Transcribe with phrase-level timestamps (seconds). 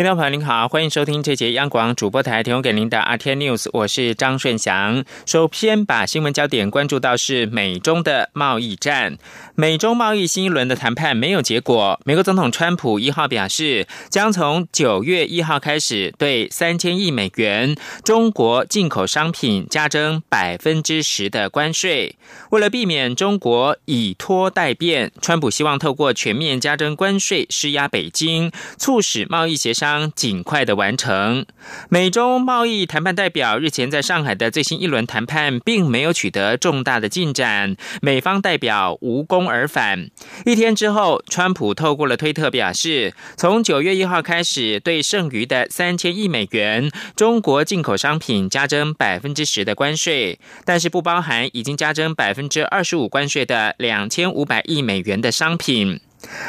[0.00, 5.04] 听众朋友您好，欢迎收听这节央广主播台提供给您的 RT News，我是张顺祥。
[5.26, 9.18] 首先把新闻焦点关注到是美中的贸易战。
[9.54, 22.16] 美中贸易新一轮的谈判没有结果，美国总统川普一号表示，将从九月一号开始对三千亿美元中国进口商品加征百分之十的关税。
[22.52, 31.44] 为了避免中国以拖代变，川普希望透过全面加征关税施压北京，促使贸易协商将尽快的完成。
[31.88, 40.08] 美中贸易谈判代表日前在上海的最新一轮谈判并没有取得重大的进展，美方代表无功而返。
[40.46, 56.00] 一天之后，川普透过了推特表示，从九月一号开始，对剩余的三千亿美元中国进口商品加征百分之十的关税，但是不包含已经加征百分之二十五关税的两千五百亿美元的商品。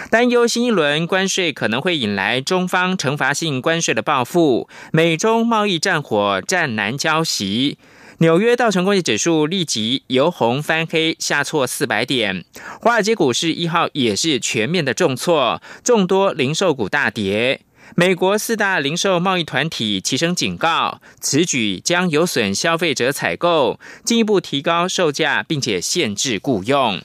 [0.10, 7.78] 担忧新一轮关税可能会引来中方惩罚性关税的报复，美中贸易战火战难交袭。
[8.18, 12.46] 纽约道琼工业指数立即由红翻黑，下挫四百点。
[12.80, 17.62] 华尔街股市一号也是全面的重挫，众多零售股大跌。
[17.96, 27.02] 美国四大零售贸易团体齐声警告，此举将有损消费者采购，进一步提高售价，并且限制雇佣。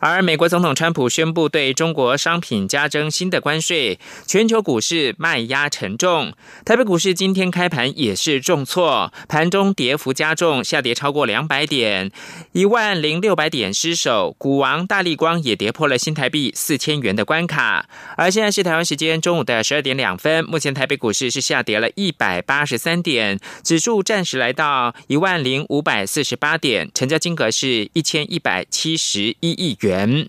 [0.00, 6.32] 而美国总统川普宣布对中国商品加征新的关税，全球股市卖压沉重。
[6.64, 12.10] 台北股市今天开盘也是重挫，盘中跌幅加重，下跌超过两百点，
[12.52, 14.34] 一万零六百点失守。
[14.38, 17.88] 股王大力光也跌破了新台币四千元的关卡。
[18.16, 29.83] 而现在是台湾时间中午的十二点两分，目前台北股市是下跌了一百八十三点，指数暂时来到一万零五百四十八点，成交金额是一千一百七十一亿元。
[29.84, 30.28] 元。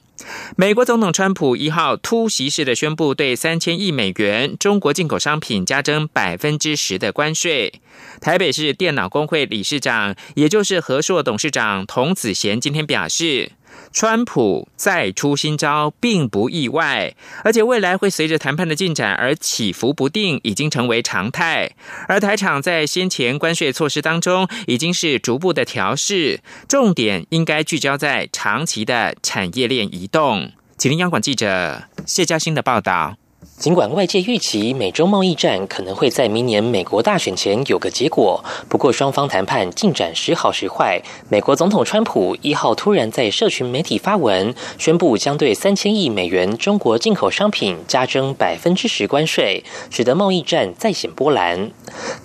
[0.56, 7.82] 美国总统川普一号突袭式的宣布，对三千亿美元中国进口商品加征百分之十的关税。
[8.22, 13.52] 台北市电脑工会理事长，也就是和硕董事长童子贤今天表示。
[13.96, 21.72] 川普再出新招，并不意外，而且未来会随着谈判的进展而起伏不定，已经成为常态。
[22.10, 30.52] 而台场在先前关税措施当中，已经是逐步的调试，重点应该聚焦在长期的产业链移动。
[30.76, 33.16] 吉林央广记者谢嘉欣的报道。
[33.58, 41.02] 尽管外界预期美中贸易战可能会在明年美国大选前有个结果，不过双方谈判进展时好时坏。
[41.30, 51.72] 美国总统川普一号突然在社群媒体发文，宣布将对三千亿美元中国进口商品加征百分之十关税，使得贸易战再显波澜。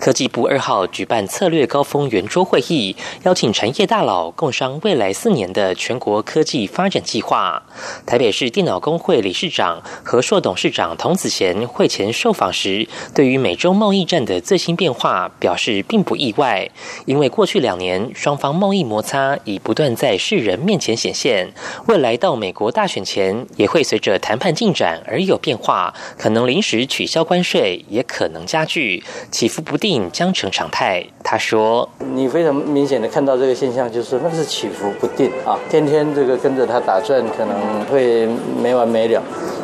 [0.01, 7.63] 科技部二号举办策略高峰圆桌会议，邀请产业大佬共商未来四年的全国科技发展计划。
[8.05, 11.15] 台北市电脑工会理事长和硕董事长同。
[11.21, 16.67] 此前会前受访时，对于美洲贸易战的最新变化表示并不意外，
[17.05, 21.47] 因为过去两年双方贸易摩擦已不断在世人面前显现，
[21.85, 31.05] 未来到美国大选前也会随着谈判进展而有变化，可能临时取消关税，也可能加剧，起伏不定将成常态。
[31.23, 38.25] 他说：“你非常明显的看到这个现象，就是那是起伏不定啊，天天这个跟着他打转，可能会
[38.59, 39.21] 没完没了。”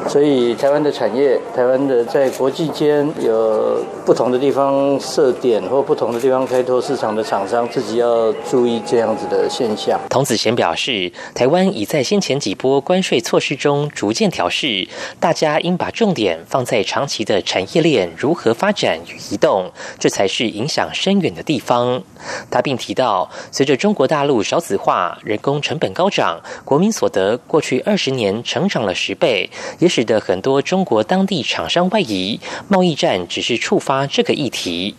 [0.07, 10.00] 所以，台湾的产业，台湾的在国际间有不同的地方设点，或不同的地方开拓市场的厂商，自己要注意这样子的现象。
[10.09, 14.88] 童子贤表示，台湾已在先前几波关税措施中逐渐调试，
[15.19, 22.02] 大家应把重点放在长期的产业链如何发展与移动，这才是影响深远的地方。
[22.52, 32.39] 他并提到，随着中国大陆少子化、人工成本高涨，国民所得过去二十年成长了十倍，也使得很多中国当地厂商外移。
[32.67, 34.95] 贸易战只是触发这个议题。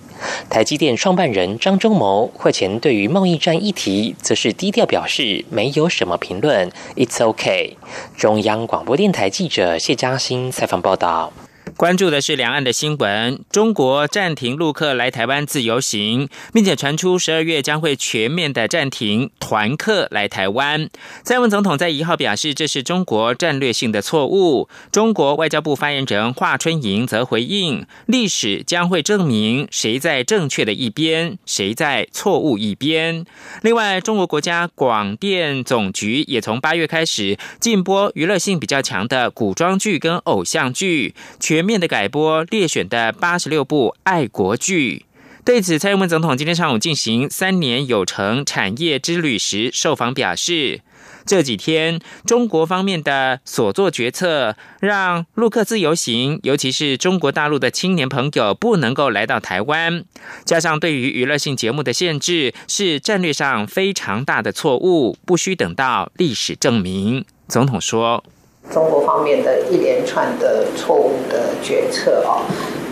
[0.51, 7.77] 台积电创办人张忠谋会前对于贸易战议题，则是低调表示没有什么评论，It's OK。
[8.17, 11.33] 中央广播电台记者谢嘉欣采访报道。
[11.79, 13.39] 关注的是两岸的新闻。
[13.53, 20.91] 中国暂停陆客来台湾自由行，并且传出十二月将会全面的暂停团客来台湾。
[21.23, 24.69] 蔡文总统在一号表示，这是中国战略性的错误。
[24.91, 33.25] 中国外交部发言人华春莹则回应，历史将会证明谁在正确的一边，谁在错误一边。
[33.63, 41.68] 另外，中国国家广电总局也从八月开始禁播娱乐性比较强的古装剧跟偶像剧，全。
[41.69, 45.05] 面的改播列选的八十六部爱国剧。
[45.45, 50.81] 对此，蔡英文总统今天上午进行三年有成产业之旅时受访表示。
[51.27, 60.05] 这几天，中国方面的所做决策，让陆客自由行，尤其是中国大陆的青年朋友不能够来到台湾。
[60.47, 67.27] 加上对于娱乐性节目的限制，是战略上非常大的错误，不需等到历史证明。
[67.47, 68.25] 总统说
[68.71, 72.45] ：“中国方面的一连串的错误的决策啊，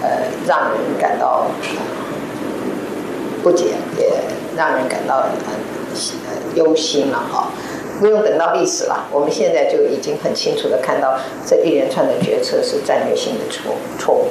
[0.02, 1.46] 呃，让人感到
[3.42, 4.12] 不解，也
[4.56, 7.52] 让人感到很忧心了啊。”
[7.98, 14.26] 不用等到历史了，我们现在就已经很清楚的看到这一连串的决策是战略性的错错误。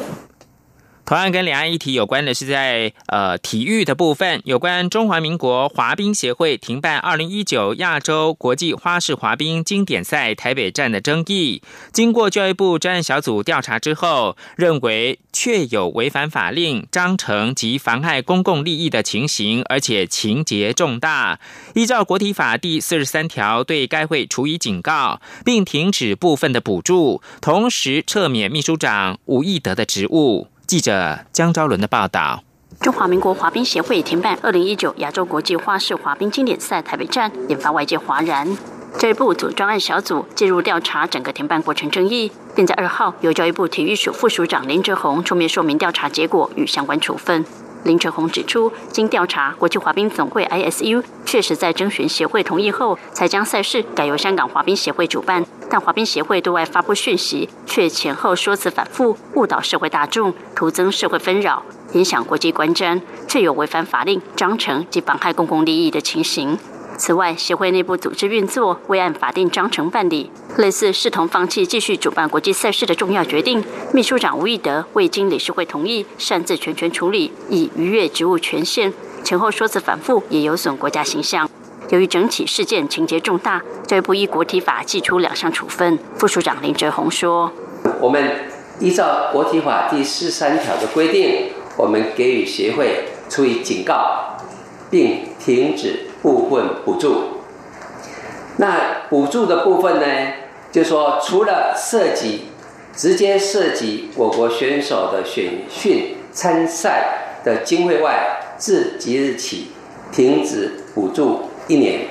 [1.06, 11.62] 同样跟两岸议题有关的是，在呃体育的部分，有关中华民国滑冰协会停办二零一九亚洲国际花式滑冰经典赛台北站的争议，
[11.94, 21.40] 经过教育部专案小组调查之后，认为确有违反法令、章程及妨害公共利益的情形，而且情节重大，
[21.76, 30.48] 依照国体法第四十三条对该会处以警告，并停止部分的补助，同时撤免秘书长吴义德的职务。
[30.68, 32.44] 记者江昭伦的报道：
[32.80, 38.58] 中华民国滑冰协会停办二零一九亚洲国际花式滑冰经典赛台北站，引发外界哗然。
[38.98, 47.46] 教育部组专案小组介入调查整个停办过程争议，并在二号由教育部体育署副署长林志宏出面说明调查结果与相关处分。
[47.86, 55.46] 林哲宏指出，经调查，国际滑冰总会 （ISU） 确实在征询协会同意后，才将赛事改由香港滑冰协会主办。
[55.70, 66.58] 但滑冰协会对外发布讯息，却前后说辞反复，误导社会大众，徒增社会纷扰，影响国际观瞻，确有违反法令、章程及妨害公共利益的情形。
[66.98, 73.64] 此外，协会内部组织运作未按法定章程办理，类似视同放弃继续主办国际赛事的重要决定。
[73.94, 78.94] 秘书长吴义德未经理事会同意，擅自全权处理，以逾越职务权限，
[79.24, 81.50] 前后说辞反复，也有损国家形象。
[81.90, 86.00] 由于整起事件情节重大，教育部依国体法寄出两项处分。
[86.18, 87.52] 副署长林哲宏说
[88.00, 88.46] ：“我们
[88.80, 94.38] 依照国体法第四三条的规定，我们给予协会处以警告，
[94.90, 97.42] 并停止。”部分补助，
[98.58, 100.34] 那补助的部分呢？
[100.72, 102.46] 就说除了涉及
[102.96, 109.68] 直接涉及我国选手的选训参赛的经费外，自即日起
[110.12, 112.08] 停止补助一年。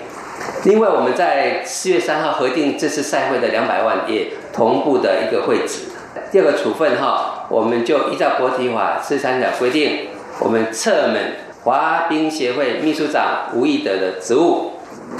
[0.62, 5.87] 另外，我们在四月三号核定这次赛会的两百万，也同步的一个会址。
[6.31, 10.06] 第二个处分哈，我们就依照国体法四三条规定，
[10.38, 11.44] 我们撤门。
[11.64, 14.72] 滑冰协会秘书长吴义德的职务。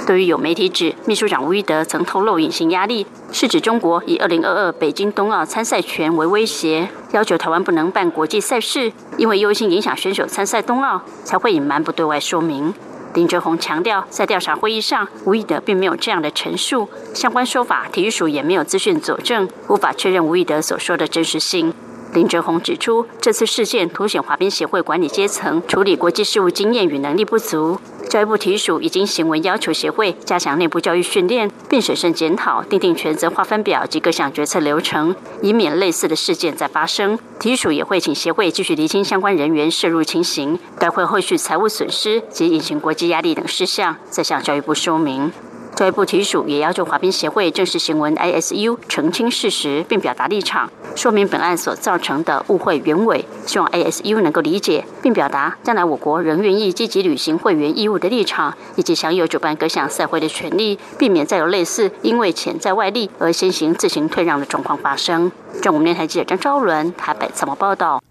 [0.05, 12.71] 对于有媒体指秘书长吴义德曾透露隐形压力，是指中国以二零二二北京冬奥参赛权为威胁，要求台湾不能办国际赛事，因为忧心影响选手参赛冬奥，才会隐瞒不对外说明。
[13.15, 21.73] 林哲宏强调，在调查会议上，吴义德并没有这样的陈述，相关说法体育署也没有资讯佐证，无法确认吴义德所说的真实性。
[22.15, 27.77] 林哲宏指出，这次事件凸显滑冰协会管理阶层处理国际事务经验与能力不足。
[28.09, 37.19] 教育部体署已经行为要求协会加强内部教育训练，并审慎检讨、订定权责划分表及各项决策流程，以免类似的事件再发生。
[37.37, 45.33] 体署也会请协会继续厘清相关人员涉入情形，该会后续财务损失及隐形国际压力等事项，再向教育部说明。
[45.75, 65.29] 教育部提署也要求滑冰协会正式行文 ISU 澄清事实，并表达立场，说明本案所造成的误会原委，希望 ISU 能够理解，并表达将来我国仍愿意积极履行会员义务的立场，以及享有主办各项赛会的权利，避免再有类似因为潜在外力而先行自行退让的状况发生。
[65.61, 68.01] 中国电台记者张昭伦台北采访报道。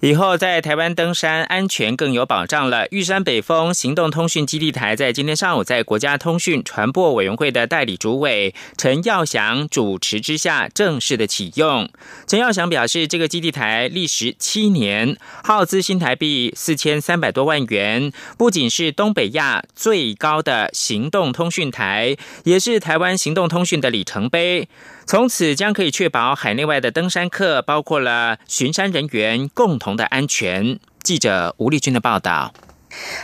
[0.00, 2.86] 以后在台湾登山安全更有保障了。
[2.90, 11.86] 玉山北峰行动通讯基地台在今天上午在国家通讯传播委员会的代理主委陈耀祥主持之下正式的启用。
[12.26, 24.66] 陈耀祥表示，这个基地台历时七年，耗资新台币四千三百多万元，不仅是东北亚最高的行动通讯台，也是台湾行动通讯的里程碑。
[25.06, 30.78] 从此将可以确保海内外的登山客，包括了巡山人员共同的安全。
[31.02, 32.52] 记者吴丽君的报道。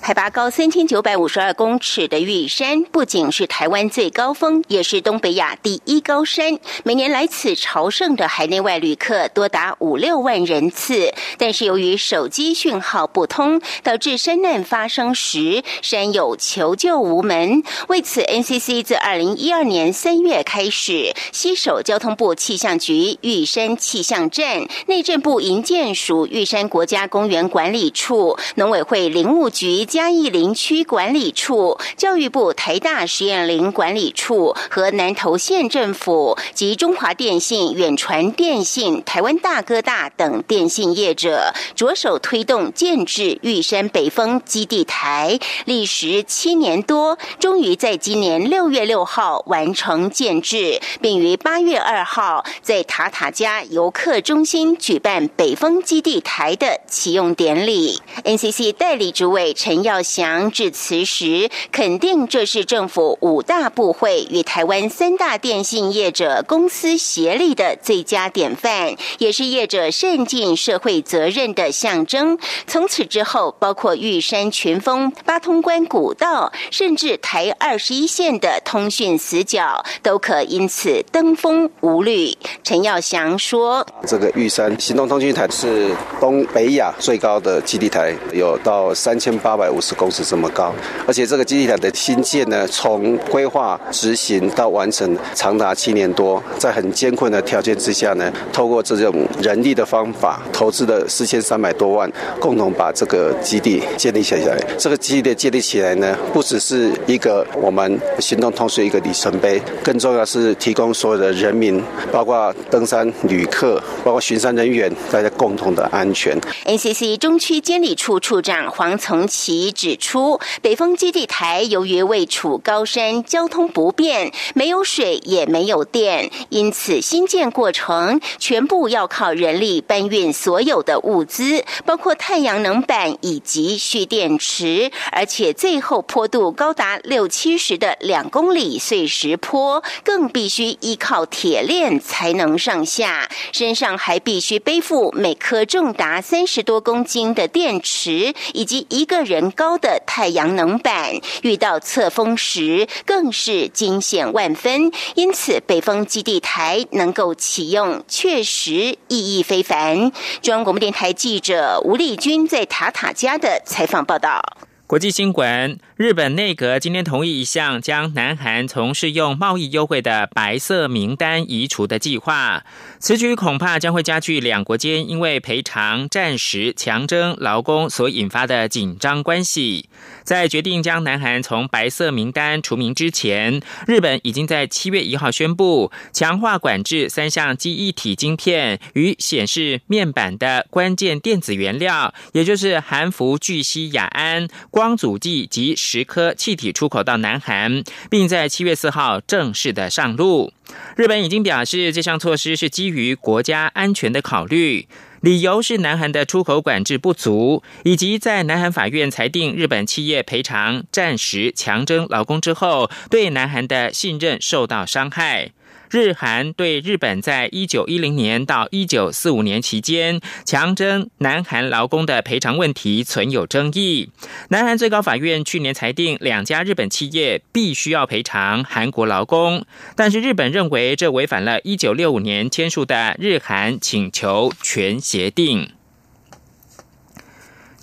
[0.00, 6.60] 海拔高三千九百五十二公尺的玉山，不仅是台湾最高峰，也是东北亚第一高山。
[6.84, 11.12] 每年来此朝圣的海内外旅客多达五六万人次。
[11.36, 17.64] 但是由于手机讯号不通，导致山难发生时，山友求救无门。
[17.88, 29.50] 为此，NCC 自二零一二年三月开始，携手交通部气象局玉山气象站、内政部营建署玉山国家公园管理处、农委会林务。
[29.56, 58.02] 局嘉义林区管理处、教育部台大实验林管理处和南投县政府及中华电信、远传电信、台湾大哥大等电信业者，着手推动建制玉山北峰基地台，历时七年多，终于在今年六月六号完成建制，并于八月二号在塔塔加游客中心举办北峰基地台的启用典礼。
[58.22, 59.45] NCC 代理主委。
[59.52, 72.36] 陈耀祥致辞时，肯定这是政府五大部会与台湾三大电信业者公司协力的最佳典范，也是业者善尽社会责任的象征。
[72.66, 82.32] 从此之后，包括玉山群峰、八通关古道，甚至台二十一线的通讯死角，都可因此登峰无虑。
[82.64, 90.72] 陈耀祥说：“这个玉山行动通讯台是东北亚最高的基地台，有到三千。”八百五十公尺这么高，
[91.06, 104.56] 而且这个基地台的新建呢，从规划执行到完成长达七年多，在很艰困的条件之下呢，透过这种人力的方法，投资了四千三百多万，共同把这个基地建立起来。
[104.78, 116.38] 这个基地建立起来呢，不只是一个我们行动通讯一个里程碑，更重要是提供所有的人民，包括登山旅客，包括巡山人员，大家共同的安全。
[116.64, 119.25] NCC 中区监理处处长黄从。
[119.26, 149.15] 其指出，北风基地台由于位处高山，交通不便，没有水也没有电，因此新建过程全部要靠人力搬运所有的物资，包括太阳能板以及蓄电池，而且最后坡度高达六七十的两公里碎石坡，更必须依靠铁链才能上下，身上还必须背负每颗重达三十多公斤的电池，以及一个。
[149.16, 158.74] 个人高的太阳能板遇到侧风时更是惊险万分，因此北风基地台能够启用确实
[159.08, 160.12] 意义非凡。
[160.42, 164.42] 中央广播电台记者吴丽君在塔塔家的采访报道。
[164.86, 165.80] 国际新闻。
[165.96, 172.62] 日本内阁今天同意一项将南韩从适用贸易优惠的白色名单移除的计划，
[173.00, 179.88] 此举恐怕将会加剧两国间因为赔偿战时强征劳工所引发的紧张关系。
[180.22, 195.74] 在决定将南韩从白色名单除名之前，日本已经在七月一号宣布强化管制三项记忆体晶片与显示面板的关键电子原料，也就是含氟聚烯亚胺、光阻剂及。
[195.74, 200.52] 十颗气体出口到南韩，并在七月四号正式的上路。
[200.96, 204.86] 日本已经表示，这项措施是基于国家安全的考虑，
[205.22, 215.52] 理由是南韩的出口管制不足，以及在南韩法院裁定日本企业赔偿战时强征劳工之后，对南韩的信任受到伤害。
[215.90, 224.10] 日韩对日本在一九一零年到一九四五年期间强征南韩劳工的赔偿问题存有争议。
[224.48, 229.64] 南韩最高法院去年裁定两家日本企业必须要赔偿韩国劳工，
[229.94, 235.70] 但是日本认为这违反了一九六五年签署的日韩请求权协定。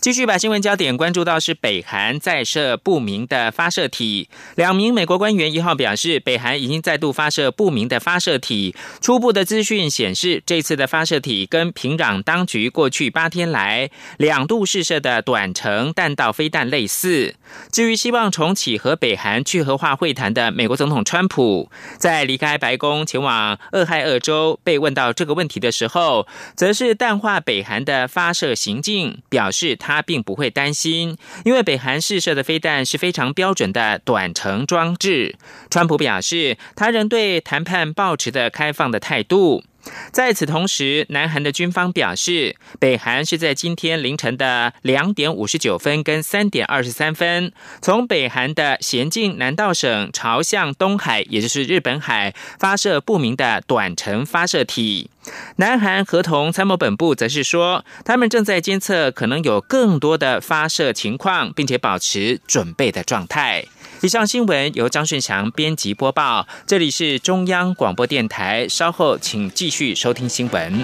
[0.03, 4.27] 继续把新闻焦点关注到是北韩再射不明的发射体。
[4.55, 8.75] 两名美国官员一号表示，北韩已经再度发射不明的发射体。
[8.99, 17.35] 初步的资讯显示，这次的发射体跟平壤当局过去八天来两度试射的短程弹道飞弹类似。
[17.71, 30.03] 至于希望重启和北韩去核化会谈的美国总统川普，在离开白宫前往俄亥俄州被问到这个问题的时候，则是淡化北韩的发射行径，表示他。
[30.05, 35.35] 并不会担心，因为北韩试射的飞弹是非常标准的短程装置。
[35.69, 39.63] 川普表示，他仍对谈判保持的开放的态度。
[40.11, 55.09] 在此同时，南韩的军方表示，北韩是在今天凌晨的两点五十九分跟三点二十三分，从北韩的咸镜南道省朝向东海，也就是日本海，发射不明的短程发射体。
[55.57, 63.65] 南韩合同参谋本部则是说，他们正在监测可能有更多的发射情况，并且保持准备的状态。
[64.03, 68.67] 以上新闻由张顺祥编辑播报，这里是中央广播电台。
[68.67, 70.83] 稍后请继续收听新闻。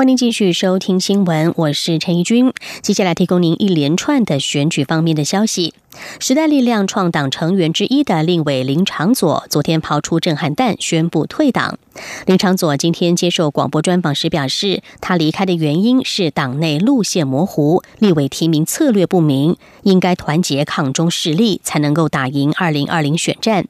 [0.00, 2.54] 欢迎继续收听新闻，我是陈怡君。
[2.80, 5.74] 接下来提供您一连串的选举方面的消息。
[6.18, 11.78] 时代力量创党成员之一的立委林长佐昨天抛出震撼弹，宣布退党。
[12.24, 23.66] 林长佐今天接受广播专访时表示，他离开的原因是党内路线模糊，立委提名策略不明，应该团结抗中势力，才能够打赢二零二零选战。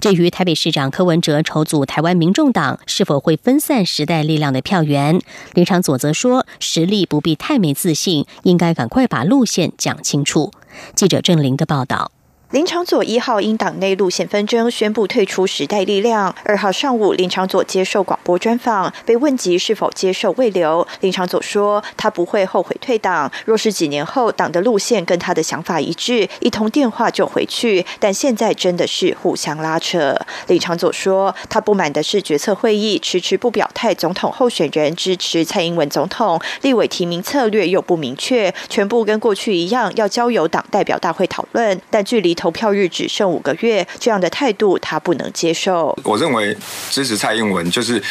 [0.00, 5.20] 至于台北市长柯文哲筹组台湾民众党，是否会分散时代力量的票源？
[5.54, 10.50] 林长佐则说，实力不必太没自信，应该赶快把路线讲清楚。
[10.94, 12.12] 记者郑玲的报道。
[12.52, 16.34] 林长佐一号因党内路线纷争宣布退出时代力量。
[16.44, 23.32] 二号上午，林长佐接受广播专访，被问及是否接受未留，林长佐说他不会后悔退党。
[23.46, 27.86] 若是几年后党的路线跟他的想法一致，一通电话就回去。
[27.98, 30.14] 但现在真的是互相拉扯。
[30.48, 41.80] 林长佐说他不满的是决策会议迟迟不表态，总统候选人支持蔡英文总统，立委提名策略又不明确，全部跟过去一样要交由党代表大会讨论。
[41.88, 42.36] 但距离。
[42.42, 45.96] 投票日只剩五个月，这样的态度他不能接受。
[46.02, 46.56] 我认为
[46.90, 48.02] 支持蔡英文就是，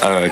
[0.00, 0.28] 呃。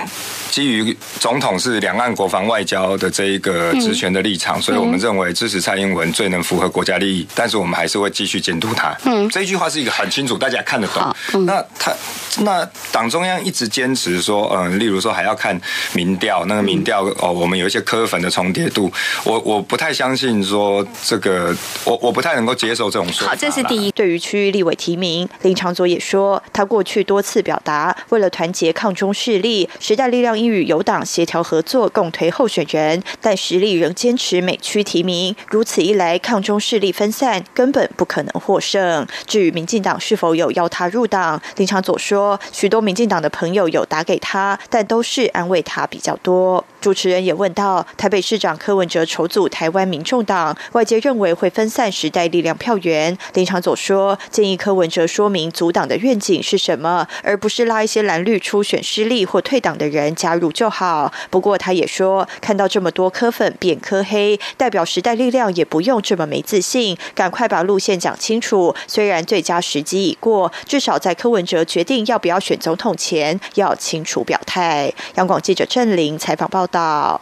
[0.51, 7.27] 基于总统是两岸国防外交的这一个职权的立场，所以我们认为支持蔡英文最能符合国家利益。
[7.35, 8.97] 但是我们还是会继续监督他。
[9.05, 11.45] 嗯，这一句话是一个很清楚，大家看得懂。
[11.45, 11.93] 那他
[12.41, 15.59] 那党中央一直坚持说，嗯，例如说还要看
[15.93, 18.91] 民调，那个民调哦，我们有一些科粉的重叠度，
[19.25, 23.33] 我我不太相信说这个，我我不太能够接受这种说法。
[23.33, 23.91] 好，这是第一。
[23.93, 30.38] 对于区域立委提名，林长佐也说，他过去多次表达，为了团结抗中势力，时代力量。
[30.39, 35.35] 应与友党协调合作，共推候选人，但实力仍坚持美区提名。
[35.49, 39.07] 如此一来，抗中势力分散，根本不可能获胜。
[39.27, 46.65] 至于民进党是否有要他入党，林长佐说，许多民进党的朋友有打给他，但都是安慰他比较多。
[46.89, 53.15] 主持人也问到，台北市长柯文哲筹组台湾民众党，外界认为会分散时代力量票源。
[53.35, 61.13] 林长佐说，建议柯文哲说明组党的愿景是什么，而不是拉一些蓝绿初选失利或退党的人加入就好。
[61.29, 68.75] 不过他也说，看到这么多柯粉变柯黑，代表时代力量也不用这么没自信，赶快把路线讲清楚。
[68.87, 74.91] 虽然最佳时机已过，至少在柯文哲决定要不要选总统前，要清楚表态。
[75.17, 76.78] 央广记者郑玲采访报道。
[76.79, 77.21] 到，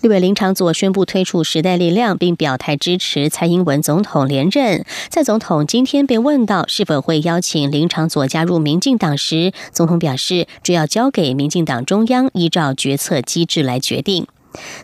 [0.00, 4.84] 立委林长佐宣布推出时代力量，并表态支持蔡英文总统连任。
[5.10, 14.28] 蔡总统今天被问到是否会邀请林长佐加入民进党时，总统表示，主要交给民进党中央依照决策机制来决定。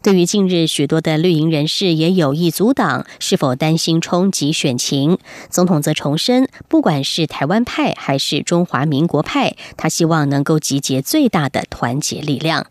[0.03, 5.17] 对于近日许多的绿营人士也有意阻挡，是否担心冲击选情？
[5.49, 12.67] 总统则重申，不管是台湾派还是中华民国派，他希望能够集结最大的团结力量。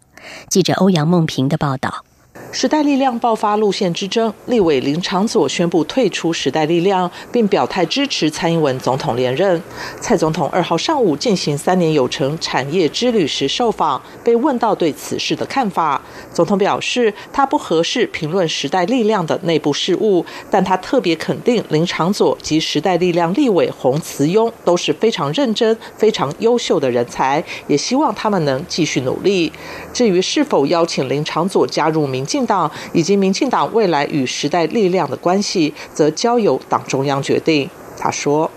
[0.50, 2.06] 记者欧阳梦平的报道。
[2.52, 9.62] 时代力量爆发路线之争，立委林长佐宣布退出时代力量，并表态支持蔡英文总统连任。
[10.02, 16.02] 蔡总统二号上午进行三年有成产业之旅时受访，被问到对此事的看法，
[16.34, 29.52] 总统表示他不合适评论时代力量的内部事务，但他特别肯定林长佐及时代力量立委洪慈庸都是非常认真、非常优秀的人才，也希望他们能继续努力。
[29.94, 37.70] 至于是否邀请林长佐加入民进，进党以及民进党未来与时代力量的关系，则交由党中央决定。
[37.98, 38.50] 他说：“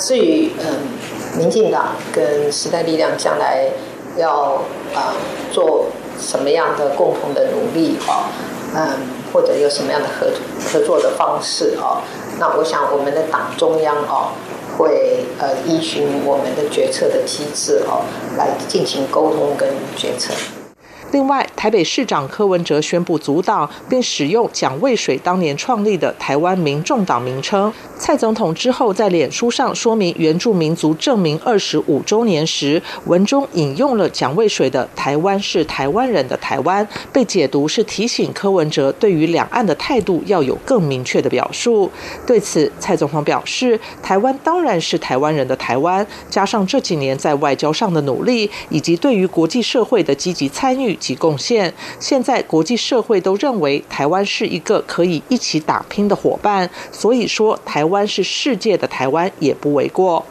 [0.00, 3.68] 至于嗯，民进党跟时代力量将来
[4.16, 4.54] 要
[4.94, 5.12] 啊
[5.52, 8.32] 做什么样的共同的努力啊，
[8.74, 8.96] 嗯，
[9.34, 10.28] 或者有什么样的合
[10.64, 12.00] 合作的方式啊，
[12.38, 14.32] 那我想我们的党中央哦，
[14.78, 18.00] 会呃依循我们的决策的机制哦
[18.38, 20.32] 来进行沟通跟决策。
[21.12, 27.72] 另外，台北市长柯文哲宣布阻挡并使用蒋渭水当年创立的台湾民众党名称。
[27.98, 41.90] 蔡总统之后在脸书上说明原住民族证明二十五周年时，文中引用了蒋渭水的“台湾是台湾人的台湾”，被解读是提醒柯文哲对于两岸的态度要有更明确的表述。
[42.26, 60.24] 对此，蔡总统表示：“台湾当然是台湾人的台湾，加上这几年在外交上的努力，以及对于国际社会的积极参与。”及贡献，现现在国际社会都认为台湾是一个可以一起打拼的伙伴，所以说台湾是世界的台湾也不为过。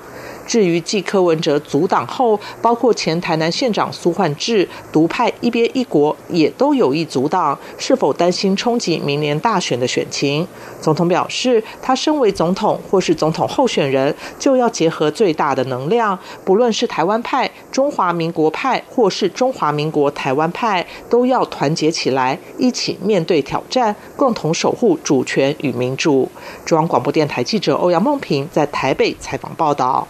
[0.45, 10.47] 至于继柯文哲阻挡后，包括前台南县长苏焕智、独派一边一国也都有意阻挡，是否担心冲击明年大选的选情？
[10.81, 26.29] 总统表示，他身为总统或是总统候选人，就要结合最大的能量，不论是台湾派、中华民国派或是中华民国台湾派，都要团结起来，一起面对挑战，共同守护主权与民主。
[26.65, 30.07] 中央广播电台记者欧阳梦平在台北采访报道。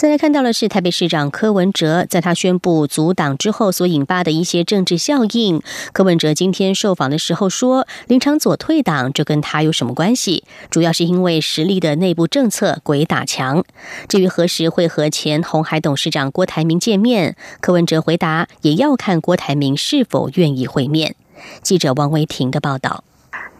[0.00, 5.60] 再来看到的是台北市长柯文哲，在他宣布阻挡之后所引发的一些政治效应。
[5.92, 10.44] 柯文哲今天受访的时候说，林长佐退党，这跟他有什么关系？
[10.70, 13.62] 主要是因为实力的内部政策鬼打墙。
[14.08, 21.14] 至于何时会和前红海董事长郭台铭见面，柯文哲回答，也要看郭台铭是否愿意会面。
[21.62, 23.04] 记者王维婷的报道。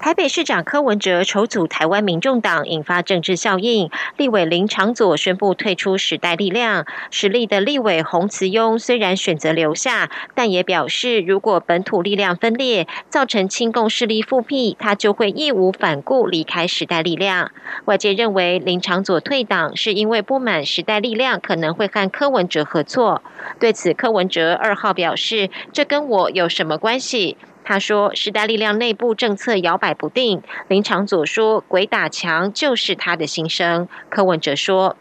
[0.00, 3.90] 台北市长柯文哲筹组台湾民众党，引发政治效应。
[4.16, 6.86] 立委林长佐宣布退出时代力量。
[7.10, 17.50] 实力的立委洪慈庸虽然选择留下，但也表示，如果本土力量分裂，造成亲共势力复辟，他就会义无反顾离开时代力量。
[17.84, 23.22] 外界认为林长佐退党是因为不满时代力量可能会和柯文哲合作。
[23.58, 27.36] 对此，柯文哲二号表示：“这跟我有什么关系？”
[27.70, 34.96] 他说：“时代力量内部政策摇摆不定。”林长佐说：“鬼打墙就是他的心声。”柯文哲说：“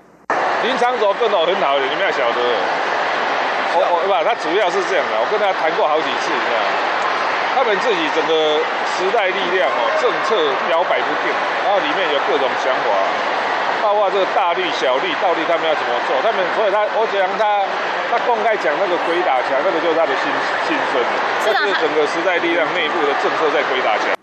[0.61, 2.37] 林长佐跟我很好的，你们要晓得。
[3.73, 5.17] 我我不，他主要是这样的。
[5.17, 6.61] 我跟他谈过好几次，你知道
[7.57, 10.37] 他们自己整个时代力量哦，政策
[10.69, 11.33] 摇摆不定，
[11.65, 12.93] 然后里面有各种想法。
[13.81, 16.15] 包括这个大绿小绿，到底他们要怎么做？
[16.21, 17.63] 他们所以他，我讲他，
[18.11, 20.27] 他公开讲那个鬼打墙，那个就是他的心
[20.67, 20.99] 心声。
[21.45, 24.18] 这是整个时代力量内部的政策在鬼打墙。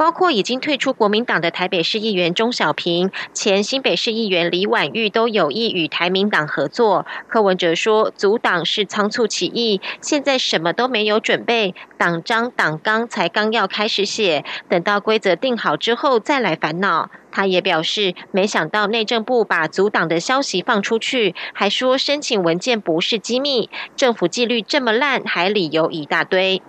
[0.00, 7.04] 包括已经退出国民党的台北市议员钟小平、前新北市议员李婉玉都有意与台民党合作。
[7.28, 17.10] 柯文哲说，阻党是仓促起义，现在什么都没有准备，党章党纲才刚要开始写，等到规则定好之后再来烦恼。
[17.30, 26.62] 他也表示，没想到内政部把阻党的消息放出去，还说申请文件不是机密，政府纪律这么烂，还理由一大堆。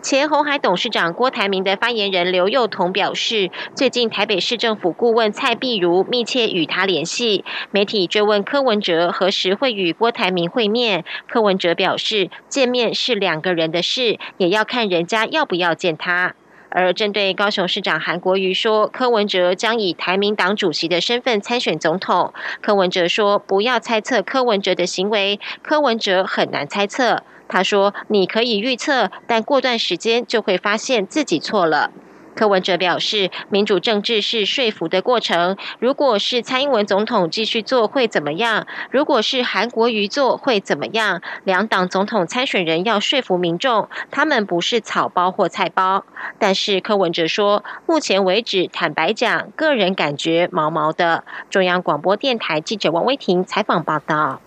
[0.00, 7.44] 前红海董事长郭台铭的发言人刘幼彤表示，最近台北市政府顾问蔡碧如密切与他联系。
[7.72, 16.36] 媒体追问柯文哲何时会与郭台铭会面，柯文哲表示，见面是两个人的事，也要看人家要不要见他。
[16.70, 27.24] 而针对高雄市长韩国瑜说，柯文哲将以台民党主席的身份参选总统，柯文哲说，不要猜测柯文哲的行为，柯文哲很难猜测。
[27.48, 31.90] 他说：“你可以预测，但过段时间就会发现自己错了。”
[32.36, 35.56] 柯文哲表示：“民主政治是说服的过程。
[35.80, 38.64] 如果是蔡英文总统继续做，会怎么样？
[38.92, 41.20] 如果是韩国瑜做，会怎么样？
[41.42, 46.04] 两党总统参选人要说服民众，他们不是草包或菜包。”
[46.38, 54.40] 但是柯文哲说：“目前为止，坦白讲，个人感觉毛毛的。”中央广播电台记者王威婷采访报道。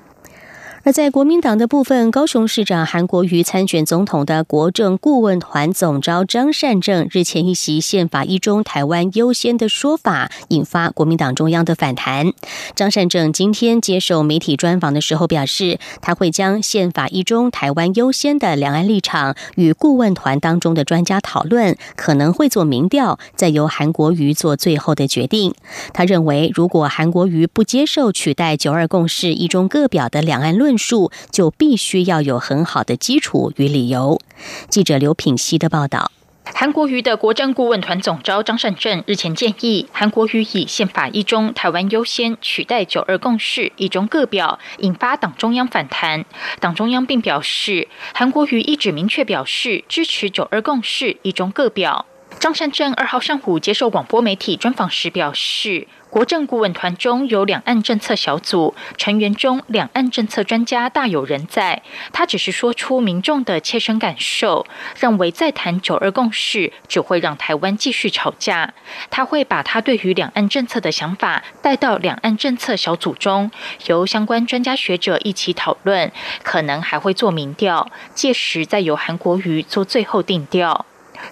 [0.83, 12.33] 而在国民党的部分，高雄市长韩国瑜参选总统的国政顾问团总召张善政日前一席宪法一中台湾优先的说法，引发国民党中央的反弹。
[12.73, 25.53] 张善政今天接受媒体专访的时候表示，他会将宪法一中台湾优先的两岸立场与顾问团当中的专家讨论，可能会做民调，再由韩国瑜做最后的决定。
[25.93, 34.21] 他认为，如果韩国瑜不接受取代九二共识一中各表的两岸论，论述就必须要有很好的基础与理由。
[34.69, 36.13] 记者刘品熙的报道：
[36.45, 46.23] 韩国瑜的国政顾问团总召张善政日前建议，韩国瑜以宪法一中台湾优先取代九二共识一中各表，引发党中央反弹。
[46.61, 52.05] 党中央并表示，韩国瑜一直明确表示支持九二共识一中各表。
[52.39, 55.89] 张善政二号上午接受广播媒体专访时表示。
[56.11, 61.81] 国政顾问团中有两岸政策小组成员中，两岸政策专家大有人在。
[62.11, 64.67] 他只是说出民众的切身感受，
[64.99, 68.73] 认为再谈九二共识只会让台湾继续吵架。
[69.09, 73.49] 他会把他对于两岸政策的想法带到两岸政策小组中，
[73.85, 76.11] 由相关专家学者一起讨论，
[76.43, 80.85] 可能还会做民调，届时再由韩国瑜做最后定调。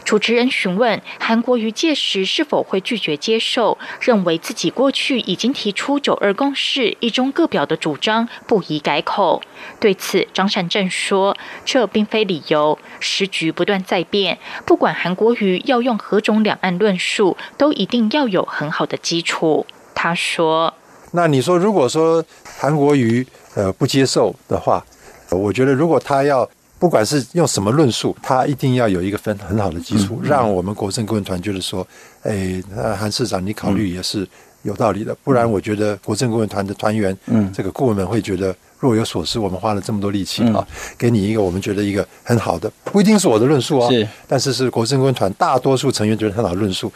[0.04, 9.42] 主持人询问韩国瑜届时是否会拒绝接受，认为自己过去已经提出九二共识、一中各表的主张，不宜改口。
[9.80, 20.74] 对此，张善政说：“这并非理由，时局不断在变，不管韩国瑜要用何种两岸论述，都一定要有很好的基础。”他说
[21.12, 22.24] ：“那你说，如果说
[22.60, 23.26] 韩国瑜
[23.56, 24.86] 呃不接受的话，
[25.30, 26.50] 我觉得如果他要。”
[26.80, 31.86] 不管是用什么论述，他一定要有一个分很好的基础，让我们国政顾问团觉得说，
[32.24, 32.64] 哎，
[32.98, 34.26] 韩市长你考虑也是
[34.64, 35.14] 有道理的。
[35.22, 39.38] 不然，我觉得国政顾问团的团员，嗯，这个顾问们会觉得若有所思。
[39.38, 40.66] 我们花了这么多力气啊，
[40.98, 46.90] 给你一个我们觉得一个很好的，不一定是我的论述哦，是，但是是国政顾问团大多数成员觉得很好的论述。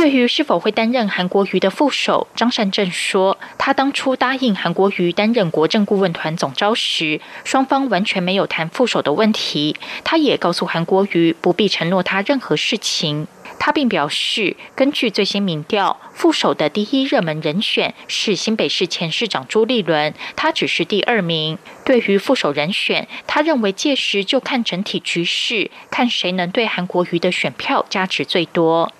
[0.00, 9.76] 对于是否会担任韩国瑜的副手，张善政说，他当初答应韩国瑜担任国政顾问团总召时，双方完全没有谈副手的问题。
[10.02, 13.26] 他也告诉韩国瑜不必承诺他任何事情。
[13.58, 21.58] 他并表示，根据最新民调，副手的第一热门人选是新北市前市长朱立伦，他只是第二名。
[21.84, 28.90] 对于副手人选，他认为届时就看整体局势，看谁能对韩国瑜的选票加持最多。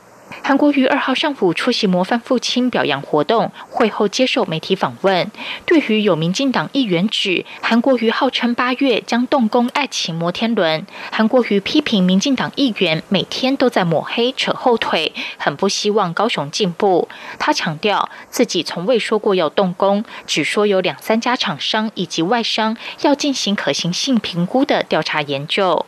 [0.42, 5.30] 韩国瑜二号上午出席模范父亲表扬活动，会后接受媒体访问。
[5.64, 17.08] 对于有民进党议员指韩国瑜号称八月将动工爱情摩天轮，韩国瑜批评民进党议员每天都在抹黑扯后腿，很不希望高雄进步。
[17.38, 25.86] 他强调自己从未说过要动工，只说有两三家厂商以及外商要进行可行性评估的调查研究。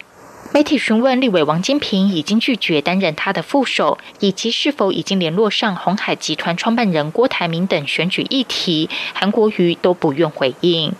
[0.54, 10.92] 媒体询问立委王金平已经拒绝担任他的副手，以及是否已经联络上红海集团创办人郭台铭等选举议题，韩国瑜都不愿回应。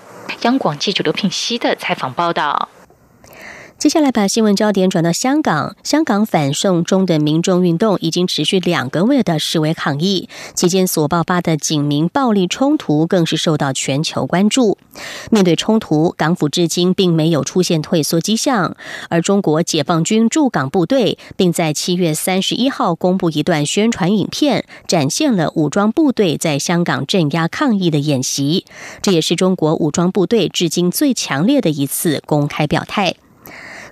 [0.43, 2.71] 央广记者刘品熙的采访报道。
[3.83, 5.75] 接下来把新闻焦点转到香港。
[5.83, 14.79] 香港反送中的民众运动已经持续两个月的示威抗议，期间所爆发的警民暴力冲突更是受到全球关注。
[15.33, 18.77] 面对冲突，港府至今并没有出现退缩迹象，
[19.09, 28.65] 而中国解放军驻港部队并在七月三十一号公布一段宣传影片，展现了武装部队在香港镇压抗议的演习。
[29.03, 33.17] 这也是中国武装部队至今最强烈的一次公开表态。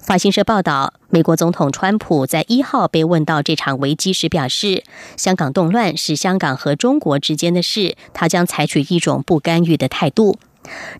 [0.02, 4.82] 法新社报道，美国总统川普在一号被问到这场危机时表示
[5.16, 10.38] ：“香港动乱是香港和中国之间的事，他将采取一种不干预的态度。”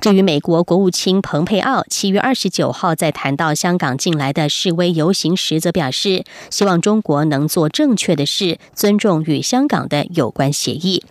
[0.01, 11.03] 至于美国国务卿蓬佩奥七月二十九号在谈到香港近来的示威游行时，则表示希望中国能做正确的事，尊重与香港的有关协议。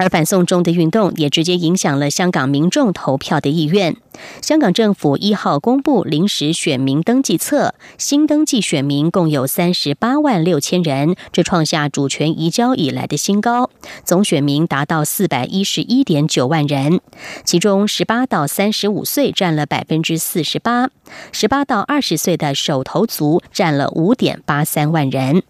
[0.00, 3.94] 而反送中的运动也直接影响了香港民众投票的意愿。
[4.40, 13.68] 香港政府一号公布临时选民登记册，新登记选民共有三十八万六千人，这创下主权移交以来的新高。
[14.02, 17.02] 总选民达到四百一十一点九万人，
[17.44, 20.88] 其中十八到三十五岁占了百分之四十八，
[21.30, 25.42] 十八到二十岁的手头族占了五点八三万人。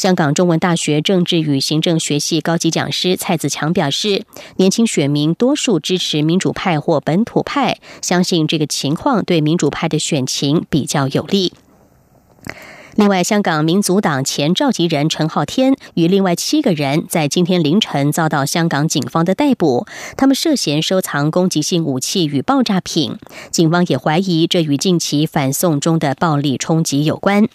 [0.00, 4.24] 香港中文大学政治与行政学系高级讲师蔡子强表示，
[4.56, 11.52] 年轻选民多数支持民主派或本土派，相信这个情况对民主派的选情比较有利。
[12.96, 19.86] 另外，香港民族党前召集人陈浩天与另外七个人在今天凌晨遭到香港警方的逮捕，
[20.16, 23.18] 他们涉嫌收藏攻击性武器与爆炸品，
[23.50, 27.46] 警方也怀疑这与近期反送中的暴力冲击有关。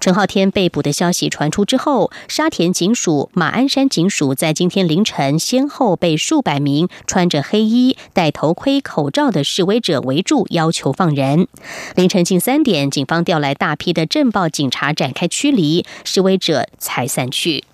[0.00, 11.48] 陈浩天被捕的消息传出之后，沙田警署、马鞍山警署在今天凌晨先后被数百名穿着黑衣、戴头盔、口罩的示威者围住，要求放人。
[11.94, 17.64] 凌晨近三点，警方调来大批的镇暴警察展开驱离，示威者才散去。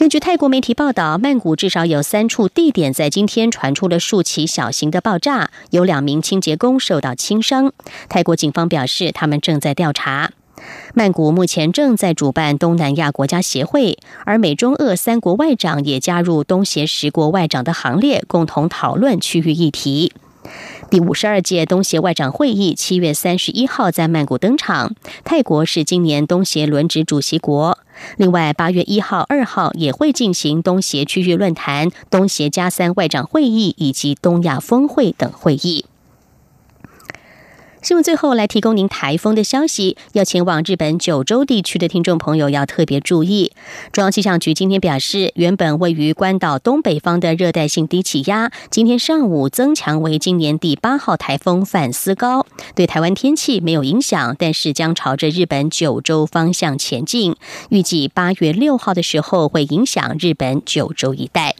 [0.00, 7.70] 根据泰国媒体报道，曼谷至少有三处地点在今天传出了数起小型的爆炸，有两名清洁工受到轻伤。
[8.08, 10.30] 泰国警方表示，他们正在调查。
[10.94, 20.14] 曼谷目前正在主办东南亚国家协会，而美中俄三国外长也加入东协十国外长的行列，共同讨论区域议题。
[20.90, 27.78] 第五十二届东协外长会议七月三十一号在曼谷登场，泰国是今年东协轮值主席国。
[28.16, 35.84] 另外，八月一号、二号也会进行东协区域论坛、东协加三外长会议以及东亚峰会等会议。
[37.82, 43.52] 新闻最后来提供您台风的消息，要前往日本九州地区的听众朋友要特别注意。
[43.90, 57.34] 中央气象局今天表示，原本位于关岛东北方的热带性低气压，今天上午增强为今年第八号台风范斯高，对台湾天气没有影响，但是将朝着日本九州方向前进，
[57.70, 61.56] 预计八月六号的时候会影响日本九州一带。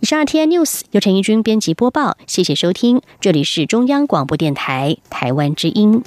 [0.00, 6.04] 以上 T N News 由陈怡君编辑播报，谢谢收听，这里是中央广播电台台湾之音。